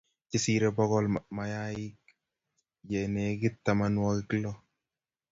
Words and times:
Chesirei 0.29 0.75
bogol, 0.77 1.07
mayaik 1.35 1.99
ye 2.89 2.99
negit 3.13 3.55
tamanwogik 3.65 4.31
lo 4.43 4.51